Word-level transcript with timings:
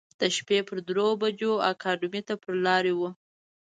د 0.19 0.21
شپې 0.35 0.59
پر 0.67 0.77
درو 0.87 1.07
بجو 1.21 1.53
اکاډمۍ 1.69 2.21
ته 2.27 2.35
پر 2.43 2.53
لار 2.65 2.85
و. 2.97 3.01